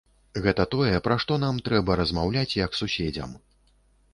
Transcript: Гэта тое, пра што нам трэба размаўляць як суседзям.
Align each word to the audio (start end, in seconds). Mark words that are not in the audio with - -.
Гэта 0.45 0.63
тое, 0.75 0.93
пра 1.07 1.17
што 1.23 1.37
нам 1.43 1.59
трэба 1.67 1.99
размаўляць 2.01 2.57
як 2.65 2.71
суседзям. 2.79 3.37